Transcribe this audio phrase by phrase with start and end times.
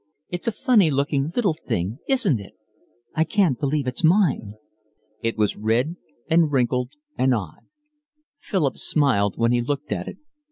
[0.29, 2.53] "It's a funny looking little thing, isn't it?
[3.13, 4.55] I can't believe it's mine."
[5.21, 5.95] It was red
[6.27, 7.65] and wrinkled and odd.
[8.39, 10.17] Philip smiled when he looked at it.